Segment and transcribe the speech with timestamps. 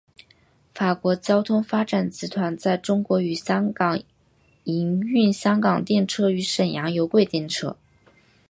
[0.73, 4.01] 法国交通发展集团在中国与香港
[4.63, 7.77] 营运香港电车与沈阳有轨电车。